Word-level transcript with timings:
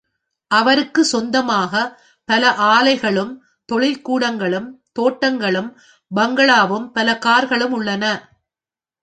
அவருக்கு 0.51 1.01
சொந்தமாக 1.05 1.73
பல 2.29 2.49
ஆலைகளும், 2.49 3.33
தொழிற்கூடங்களும், 3.69 4.67
தோட்டங்களும், 4.91 5.69
பங்களாவும் 6.11 6.91
பல 6.91 7.17
கார்களும் 7.17 7.71
உள்ளன. 7.71 8.05